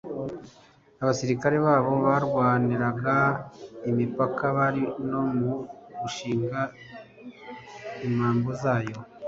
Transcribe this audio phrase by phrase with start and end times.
[1.01, 3.17] Abasirikari babo barwaniraga
[3.89, 5.51] imipaka bari no mu
[5.99, 6.59] gushinga
[8.07, 8.97] imambo zayo,